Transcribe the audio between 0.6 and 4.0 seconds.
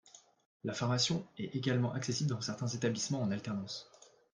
La formation est également accessible dans certains établissements en alternance.